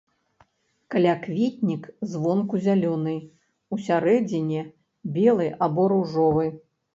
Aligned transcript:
Калякветнік 0.93 1.83
звонку 2.13 2.61
зялёны, 2.67 3.13
усярэдзіне 3.77 4.65
белы 5.19 5.47
або 5.69 5.83
ружовы. 5.95 6.49